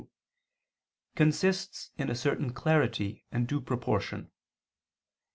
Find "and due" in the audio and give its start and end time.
3.31-3.61